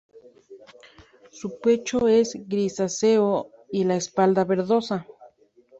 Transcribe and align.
Su 1.29 1.59
pecho 1.59 2.07
es 2.07 2.33
grisáceo 2.47 3.51
y 3.71 3.83
la 3.83 3.97
espalda 3.97 4.43
verdosa. 4.45 5.05